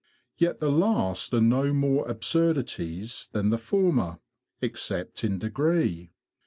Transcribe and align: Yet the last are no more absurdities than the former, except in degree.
Yet 0.35 0.59
the 0.59 0.71
last 0.71 1.31
are 1.31 1.39
no 1.39 1.71
more 1.73 2.07
absurdities 2.09 3.29
than 3.33 3.51
the 3.51 3.59
former, 3.59 4.17
except 4.59 5.23
in 5.23 5.37
degree. 5.37 6.09